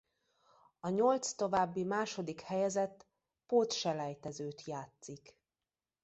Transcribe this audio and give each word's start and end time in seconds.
A 0.79 0.89
nyolc 0.89 1.31
további 1.31 1.83
második 1.83 2.41
helyezett 2.41 3.05
pótselejtezőt 3.47 4.63
játszik. 4.65 5.37